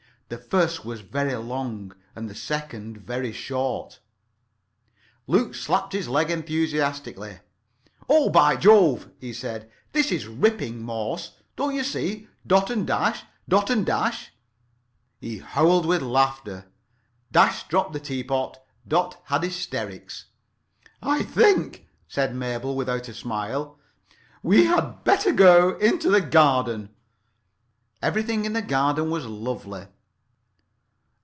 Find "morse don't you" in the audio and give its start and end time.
10.83-11.83